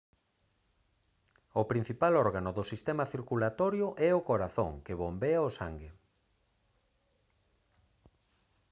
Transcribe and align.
o 1.61 1.63
principal 1.71 2.13
órgano 2.25 2.49
do 2.57 2.63
sistema 2.71 3.05
circulatorio 3.13 3.87
é 4.09 4.11
o 4.19 4.25
corazón 4.29 4.71
que 4.85 4.97
bombea 5.01 5.47
o 5.47 5.55
sangue 5.59 5.91